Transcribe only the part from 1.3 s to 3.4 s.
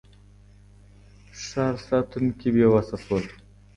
ښار ساتونکي بېوسه شول.